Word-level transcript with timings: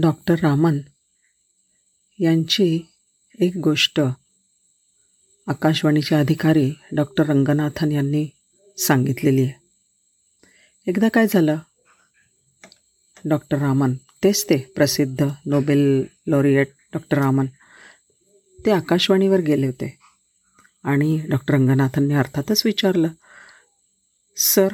Doctor 0.00 0.34
Raman 0.34 0.78
यांची 2.18 2.80
एक 3.40 3.56
गोष्ट 3.56 4.00
आकाशवाणीचे 5.46 6.14
अधिकारी 6.14 6.72
डॉक्टर 6.92 7.26
रंगनाथन 7.26 7.92
यांनी 7.92 8.28
सांगितलेली 8.78 9.42
आहे. 9.42 9.52
एकदा 10.86 11.08
काय 11.08 11.26
झालं? 11.30 11.56
डॉक्टर 13.24 13.58
रामन 13.58 13.94
तेच 13.94 14.44
ते 14.44 14.56
प्रसिद्ध 14.56 15.28
नोबेल 15.46 16.06
लॉरिएट 16.26 16.68
डॉक्टर 16.92 17.18
रामन 17.18 17.46
ते 18.66 18.70
आकाशवाणीवर 18.70 19.38
गेले 19.38 19.66
होते. 19.66 19.98
आणि 20.84 21.20
डॉक्टर 21.28 21.54
रंगनाथनने 21.54 22.14
अर्थातच 22.14 22.62
विचारलं 22.64 23.08
सर 24.36 24.68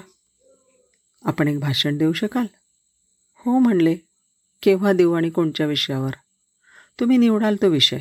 आपण 1.24 1.48
एक 1.48 1.58
भाषण 1.60 1.98
देऊ 1.98 2.12
शकाल? 2.12 2.46
हो 3.38 3.58
म्हणले. 3.58 3.96
केव्हा 4.62 4.92
देऊ 4.92 5.12
आणि 5.12 5.30
कोणत्या 5.30 5.66
विषयावर? 5.66 6.10
तुम्ही 7.00 7.16
निवडाल 7.16 7.56
तो 7.62 7.68
विषय. 7.68 7.98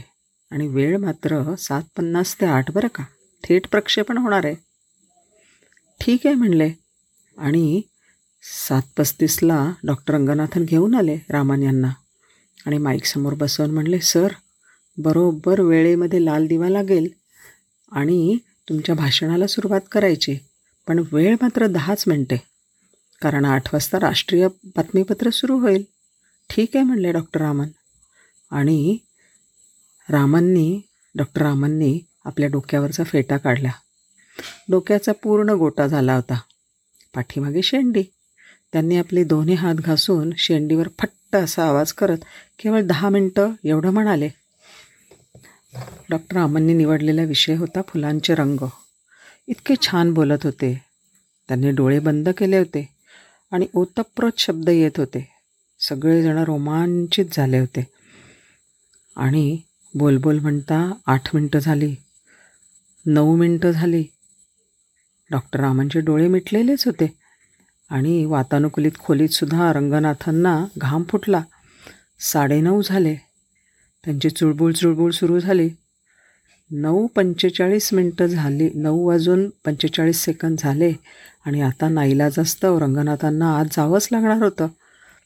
आणि 0.52 0.68
वेळ 0.68 0.98
मात्र 0.98 1.56
सात 1.56 1.82
पन्नास 1.98 2.42
ते 2.42 2.46
आठ 2.46 2.72
बरं 2.72 2.88
का? 2.88 3.04
थेट 3.44 3.68
प्रक्षेपण 3.68 4.18
होणार 4.18 4.46
आहे. 4.46 4.56
ठीक 6.02 6.20
आहे 6.26 6.36
म्हणले. 6.36 6.72
आणि 7.38 7.82
सात 8.68 8.82
पस्तीसला 8.98 9.72
डॉक्टर 9.84 10.14
रंगनाथन 10.14 10.64
घेऊन 10.64 10.96
आले 10.96 11.18
रामान 11.30 11.64
यांना. 11.64 11.90
आणि 12.66 12.78
माईकसमोर 12.78 13.34
बसवून 13.34 13.72
म्हणले 13.72 14.00
सर 14.00 14.28
बरोबर 14.98 15.62
वेळेमध्ये 15.62 16.26
लाल 16.26 16.48
दिवा 16.48 16.70
लागेल 16.70 17.14
आणि 17.92 18.38
तुमच्या 18.70 18.96
भाषणाला 18.96 19.48
सुरुवात 19.48 19.82
करायची. 19.92 20.38
पण 20.88 21.04
वेळ 21.12 21.36
मात्र 21.42 21.68
दहाच 21.68 22.04
मिनटे. 22.08 22.38
कारण 23.22 23.46
आठ 23.46 23.74
वाजता 23.74 24.00
राष्ट्रीय 24.00 24.48
बातमीपत्र 24.48 25.30
सुरू 25.30 25.60
होईल. 25.60 25.84
ठीक 26.52 26.70
आहे 26.76 26.86
म्हणले 26.86 27.12
डॉक्टर 27.12 27.42
रामन. 27.42 27.68
आणि 28.52 28.98
रामांनी 30.10 30.82
डॉक्टर 31.16 31.42
रामांनी 31.42 32.00
आपल्या 32.26 32.50
डोक्यावरचा 32.50 33.04
फेटा 33.04 33.38
काढला. 33.38 33.72
डोक्याचा 34.70 35.12
पूर्ण 35.12 35.50
गोटा 35.50 35.88
झाला 35.88 36.16
होता. 36.16 36.40
पाठीमागे 37.16 37.62
शेंडी. 37.62 38.04
त्यांनी 38.74 38.98
आपले 38.98 39.24
दोन्ही 39.24 39.54
हात 39.54 39.76
घासून 39.76 40.30
शेंडीवर 40.38 40.88
फट्ट 41.00 41.36
असा 41.36 41.68
आवाज 41.68 41.94
करत 41.94 42.18
केवळ 42.60 42.82
दहा 42.82 43.10
मिनटं 43.10 43.52
एवढं 43.64 43.90
म्हणाले. 43.90 44.30
डॉक्टर 46.10 46.38
रामांनी 46.38 46.74
निवडलेला 46.74 47.24
विषय 47.24 47.56
होता 47.56 47.82
फुलांचे 47.82 48.36
रंग. 48.36 48.66
इतके 49.48 49.74
छान 49.82 50.14
बोलत 50.14 50.44
होते. 50.44 50.82
त्यांनी 51.48 51.72
डोळे 51.72 52.00
बंद 52.00 52.30
केले 52.30 52.58
होते 52.58 52.90
आणि 53.52 53.68
ओतप्रोत 53.74 54.32
शब्द 54.38 54.70
येत 54.70 54.92
होते. 54.98 55.31
सगळेजण 55.92 56.38
रोमांचित 56.38 57.26
झाले 57.34 57.60
होते. 57.60 57.88
आणि 59.16 59.60
बोलबोल 59.96 60.40
म्हणता 60.40 60.94
आठ 61.06 61.36
मिनटं 61.36 61.60
झाली 61.60 61.96
नऊ 63.06 63.36
मिनटं 63.36 63.72
झाली. 63.72 64.06
डॉक्टर 65.32 65.60
रामांचे 65.60 66.00
डोळे 66.00 66.28
मिटलेलेच 66.28 66.86
होते 66.86 67.14
आणि 67.90 68.26
वातानुकूलित 68.26 68.92
खोलीतसुद्धा 69.00 69.74
रंगनाथांना 69.74 70.66
घाम 70.78 71.04
फुटला. 71.04 71.42
साडेनऊ 72.20 72.82
झाले. 72.82 73.16
त्यांची 74.06 74.30
चुळबुळ 74.30 74.72
चुळबुळ 74.72 75.12
सुरू 75.12 75.40
झाली. 75.40 75.70
नऊ 76.72 77.08
पंचेचाळीस 77.08 77.94
मिनटं 77.94 78.26
झाली 78.26 78.70
नऊ 78.76 79.08
वाजून 79.08 79.50
पंचेचाळीस 79.66 80.24
सेकंद 80.24 80.58
झाले. 80.60 80.94
आणि 81.46 81.62
आता 81.62 81.90
नाईलाज 81.90 82.40
असतं 82.40 82.78
रंगनाथांना 82.78 83.60
आज 83.60 83.68
जावंच 83.72 84.10
लागणार 84.12 84.44
होतं. 84.44 84.68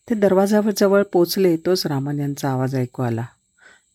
ते 0.07 0.15
दरवाजाजवळ 0.15 1.03
पोचले 1.03 1.55
तोच 1.65 1.85
रामन 1.87 2.19
यांचा 2.19 2.49
आवाज 2.49 2.75
ऐकू 2.75 3.03
आला. 3.03 3.23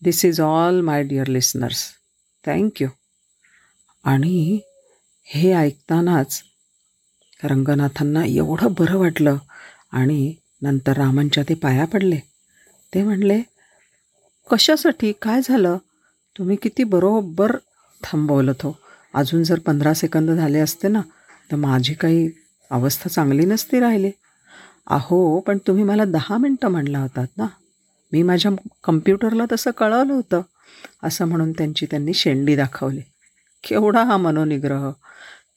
This 0.01 0.23
is 0.25 0.39
all 0.41 0.79
my 0.81 1.03
dear 1.03 1.27
listeners 1.27 1.83
thank you 2.45 2.87
आणि 4.05 4.59
हे 5.27 5.51
ऐकतानाच 5.53 6.41
रंगनाथांना 7.43 8.23
एवढं 8.25 8.73
बरं 8.79 8.97
वाटलं 8.97 9.37
आणि 9.91 10.33
नंतर 10.61 10.97
रामांच्या 10.97 11.43
ते 11.49 11.53
पाया 11.53 11.85
पडले. 11.85 12.19
ते 12.93 13.03
म्हणले 13.03 13.41
कशासाठी? 14.49 15.11
काय 15.21 15.41
झालं? 15.43 15.77
तुम्ही 16.35 16.55
किती 16.61 16.83
बरोबर 16.83 17.55
थांबवलं 18.03 18.53
हो 18.63 18.73
अजून 19.13 19.43
जर 19.43 19.59
पंधरा 19.59 19.93
सेकंद 19.93 20.31
झाले 20.31 20.59
असते 20.59 20.87
ना 20.87 21.01
तर 21.51 21.55
माझी 21.55 21.93
काही 21.93 22.29
अवस्था 22.71 23.09
चांगली 23.09 23.45
नसती 23.45 23.79
राहिली. 23.79 24.11
अहो 24.87 25.39
पण 25.39 25.57
तुम्ही 25.57 25.83
मला 25.83 26.05
दहा 26.05 26.37
मिनटं 26.37 26.67
म्हणला 26.67 26.99
होतात 26.99 27.27
ना. 27.37 27.47
मी 28.11 28.23
माझ्या 28.23 28.51
कम्प्युटरला 28.83 29.45
तसं 29.51 29.71
कळवलं 29.71 30.13
होतं 30.13 30.41
असं 31.03 31.25
म्हणून 31.25 31.51
त्यांची 31.51 31.85
त्यांनी 31.85 32.13
शेंडी 32.13 32.55
दाखवली. 32.55 33.01
केवढा 33.63 34.03
हा 34.03 34.17
मनोनिग्रह. 34.17 34.91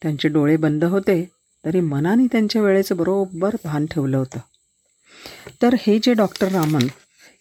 त्यांचे 0.01 0.27
डोळे 0.27 0.57
बंद 0.57 0.83
होते 0.83 1.29
तरी 1.65 1.79
मनाने 1.79 2.27
त्यांच्या 2.27 2.61
वेळेचं 2.61 2.97
बरोबर 2.97 3.55
भान 3.63 3.85
ठेवलं 3.85 4.17
होतं. 4.17 4.39
तर 5.61 5.75
हे 5.79 5.99
जे 6.03 6.13
डॉक्टर 6.13 6.47
रामन 6.47 6.87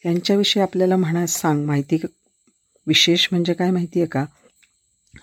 यांच्याविषयी 0.05 0.63
आपल्याला 0.63 0.97
म्हणा 0.97 1.27
सांग 1.27 1.65
माहिती 1.67 1.99
विशेष 2.87 3.29
म्हणजे 3.31 3.55
काय 3.55 3.71
माहिती 3.71 4.01
आहे 4.01 4.07
का? 4.07 4.25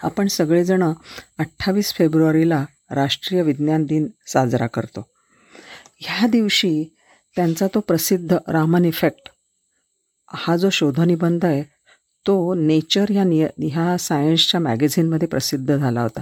आपण 0.03 0.27
सगळेजणं 0.27 0.93
अठ्ठावीस 1.37 1.93
फेब्रुवारीला 1.93 2.65
राष्ट्रीय 2.91 3.41
विज्ञान 3.41 3.83
दिन 3.83 4.07
साजरा 4.27 4.67
करतो. 4.67 5.10
ह्या 6.03 6.27
दिवशी 6.27 6.95
त्यांचा 7.35 7.67
तो 7.67 7.79
प्रसिद्ध 7.79 8.37
रामन 8.47 8.85
इफेक्ट 8.85 9.29
हा 10.33 10.57
जो 10.57 10.69
शोधनिबंध 10.69 11.45
आहे 11.45 11.63
तो 12.27 12.53
नेचर 12.53 13.05
ह्या 13.09 13.23
निय 13.23 13.47
ह्या 13.59 13.97
सायन्सच्या 13.97 14.59
मॅगझिनमध्ये 14.59 15.27
प्रसिद्ध 15.27 15.77
झाला 15.77 16.01
होता. 16.01 16.21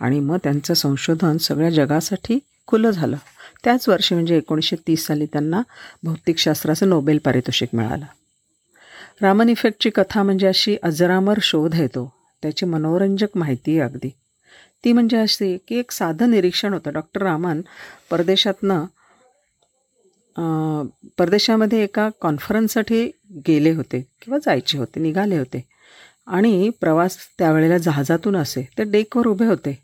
आणि 0.00 0.20
मग 0.20 0.36
त्यांचं 0.36 0.74
संशोधन 0.74 1.36
सगळ्या 1.36 1.70
जगासाठी 1.70 2.38
खुलं 2.66 2.90
झालं. 2.90 3.16
त्याच 3.64 3.88
वर्षी 3.88 4.14
म्हणजे 4.14 4.36
एकोणीसशे 4.36 4.76
तीस 4.86 5.06
साली 5.06 5.26
त्यांना 5.26 5.62
भौतिकशास्त्राचं 6.02 6.88
नोबेल 6.88 7.18
पारितोषिक 7.18 7.68
मिळालं. 7.72 8.04
रामन 9.22 9.48
इफेक्टची 9.48 9.90
कथा 9.90 10.22
म्हणजे 10.22 10.46
अशी 10.46 10.76
अजरामर 10.82 11.38
शोध 11.42 11.74
आहे 11.74 11.86
तो. 11.86 12.12
त्याची 12.42 12.66
मनोरंजक 12.66 13.28
माहिती 13.34 13.80
आहे 13.80 13.90
अगदी. 13.90 14.10
ती 14.84 14.92
म्हणजे 14.92 15.16
अशी 15.16 15.58
की 15.68 15.78
एक 15.78 15.90
साधं 15.90 16.30
निरीक्षण 16.30 16.72
होतं. 16.72 16.92
डॉक्टर 16.92 17.22
रामन 17.22 17.60
परदेशातनं 18.10 18.84
परदेशामध्ये 21.18 21.82
एका 21.82 22.08
कॉन्फरन्ससाठी 22.20 23.10
गेले 23.48 23.70
होते 23.70 24.00
किंवा 24.22 24.38
जायचे 24.38 24.78
होते 24.78 25.00
निघाले 25.00 25.38
होते. 25.38 25.64
आणि 26.26 26.70
प्रवास 26.80 27.18
त्यावेळेला 27.38 27.78
जहाजातून 27.78 28.36
असे 28.36 28.68
ते 28.78 28.84
डेकवर 28.84 29.26
उभे 29.26 29.46
होते. 29.46 29.78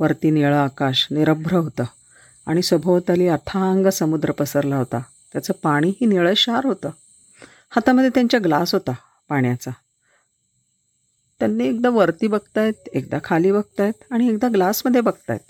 वरती 0.00 0.30
निळं 0.30 0.56
आकाश 0.56 1.06
निरभ्र 1.10 1.56
होतं. 1.56 1.84
आणि 2.46 2.62
सभोवताली 2.62 3.28
अथांग 3.28 3.86
समुद्र 3.86 4.32
पसरला 4.32 4.76
होता. 4.76 5.00
त्याचं 5.32 5.52
पाणीही 5.62 6.06
निळशार 6.06 6.66
होतं. 6.66 6.90
हातामध्ये 7.70 8.10
त्यांच्या 8.10 8.40
ग्लास 8.44 8.74
होता 8.74 8.92
पाण्याचा. 9.28 9.70
त्यांनी 11.40 11.68
एकदा 11.68 11.88
वरती 11.88 12.26
बघतायत 12.26 12.88
एकदा 12.92 13.18
खाली 13.24 13.52
बघतायत 13.52 13.92
आणि 14.10 14.28
एकदा 14.28 14.48
ग्लासमध्ये 14.48 15.00
बघतायत. 15.00 15.40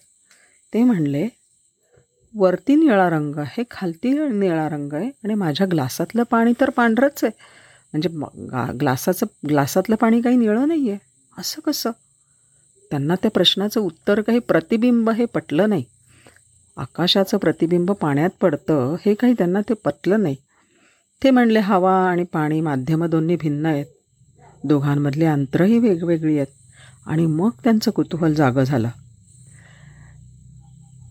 ते 0.75 0.83
म्हणले 0.83 1.29
वरती 2.34 2.75
निळा 2.75 3.09
रंग 3.11 3.39
आहे 3.39 3.62
खालती 3.71 4.12
निळा 4.28 4.69
रंग 4.69 4.93
आहे 4.93 5.11
आणि 5.25 5.34
माझ्या 5.34 5.67
ग्लासातलं 5.71 6.22
पाणी 6.22 6.53
तर 6.61 6.71
पांढरंच 6.71 7.25
आहे. 7.25 7.33
म्हणजे 7.93 8.09
ग्लासाचं 8.81 9.27
ग्लासातलं 9.49 9.97
पाणी 9.97 10.21
काही 10.21 10.37
निळं 10.37 10.69
नाही 10.69 10.91
आहे 10.91 10.99
असं 11.39 11.61
कसं? 11.61 11.91
त्यांना 12.91 13.15
त्या 13.15 13.31
प्रश्नाचं 13.31 13.81
उत्तर 13.81 14.21
काही 14.21 14.39
प्रतिबिंब 14.39 15.11
हे 15.11 15.25
पटलं 15.25 15.69
नाही. 15.69 15.84
आकाशाचं 16.77 17.39
प्रतिबिंब 17.39 17.91
पाण्यात 17.93 18.31
पडतं 18.41 18.97
हे 19.06 19.15
काही 19.15 19.33
त्यांना 19.33 19.61
ते 19.61 19.75
पटलं 19.75 20.23
नाही. 20.23 20.37
ते 21.23 21.31
म्हणले 21.31 21.59
हवा 21.59 21.94
आणि 22.09 22.25
पाणी 22.25 22.61
माध्यमं 22.61 23.11
दोन्ही 23.11 23.37
भिन्न 23.37 23.67
आहेत. 23.67 23.87
दोघांमधली 24.64 25.25
अंतरही 25.25 25.79
वेगवेगळी 25.79 26.37
आहेत. 26.37 26.53
आणि 27.06 27.26
मग 27.26 27.50
त्यांचं 27.64 27.91
कुतूहल 27.91 28.35
जागं 28.35 28.64
झालं. 28.64 28.88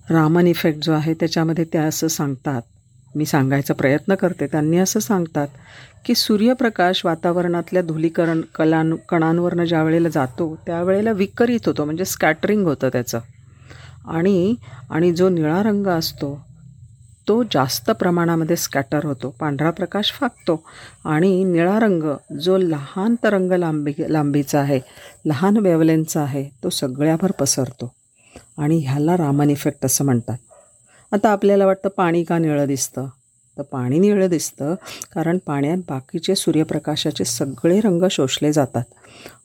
रामन 0.10 0.48
इफेक्ट 0.48 0.80
जो 0.86 0.94
आहे 0.94 1.14
त्याच्यामध्ये 1.14 1.66
ते 1.74 1.78
असं 1.78 2.08
सांगतात. 2.08 2.62
मी 3.16 3.26
सांगायचा 3.26 3.74
प्रयत्न 3.74 4.16
करते. 4.16 4.48
त्यांनी 4.48 4.78
असं 4.78 5.00
सांगतात 5.00 5.48
की 6.06 6.16
सूर्यप्रकाश 6.16 7.02
वातावरणातल्या 7.06 7.82
धुलीकरण 7.82 8.42
कलां 8.56 8.96
कणांवरनं 9.10 9.66
ज्या 9.66 9.84
वेळेला 9.84 10.10
जातो 10.10 10.56
त्यावेळेला 10.66 11.12
विकरित 11.12 11.60
होतो 11.66 11.86
म्हणजे 11.86 12.06
स्कॅटरिंग 12.06 12.66
होतं 12.68 12.90
त्याचं. 12.90 13.20
आणि 14.08 14.56
आणि 14.90 15.12
जो 15.12 15.30
निळा 15.30 15.62
रंग 15.64 15.88
असतो 15.88 16.40
तो 17.28 17.44
जास्त 17.44 17.92
प्रमाणामध्ये 17.92 18.56
स्कॅटर 18.56 19.06
होतो. 19.06 19.30
पांढरा 19.40 19.70
प्रकाश 19.72 20.12
फाकतो. 20.12 20.62
आणि 21.06 21.44
निळा 21.44 21.80
रंग 21.80 22.04
जो 22.42 22.58
लहान 22.58 23.16
तरंग 23.24 23.52
लांबी 23.52 23.94
लांबीचा 24.10 24.60
आहे 24.60 24.80
लहान 25.26 25.58
वेवलेनचा 25.58 26.22
आहे 26.22 26.50
तो 26.64 26.70
सगळ्याभर 26.70 27.32
पसरतो. 27.32 27.92
आणि 28.58 28.78
ह्याला 28.78 29.18
रामन 29.18 29.50
इफेक्ट 29.50 29.86
असं 29.86 30.06
म्हणतात. 30.06 30.38
आता 31.12 31.30
आपल्याला 31.30 31.66
वाटतं 31.66 31.90
पाणी 31.90 32.24
का 32.24 32.38
निळं 32.38 32.66
दिसतं? 32.68 33.08
तर 33.58 33.62
पाणी 33.62 34.00
निळं 34.00 34.28
दिसतं 34.28 34.76
कारण 35.14 35.38
पाण्यात 35.46 35.78
बाकीचे 35.78 36.36
सूर्यप्रकाशाचे 36.36 37.26
सगळे 37.26 37.80
रंग 37.80 38.04
शोषले 38.12 38.54
जातात. 38.54 38.84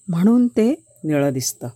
म्हणून 0.09 0.49
ते 0.49 0.83
निळं 1.05 1.33
दिसतं. 1.33 1.69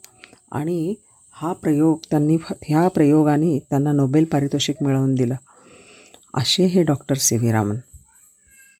आणि 0.53 0.95
हा 1.33 1.53
प्रयोग 1.53 1.99
त्यांनी 2.11 2.37
फ 2.37 2.53
ह्या 2.63 2.89
प्रयोगाने 2.89 3.59
त्यांना 3.71 3.93
नोबेल 3.93 4.25
पारितोषिक 4.25 4.77
मिळवून 4.83 5.15
दिलं. 5.15 5.35
असे 6.35 6.67
हे 6.67 6.83
डॉक्टर 6.83 7.17
सी 7.17 7.37
व्ही 7.37 7.53
रामन. 7.53 7.77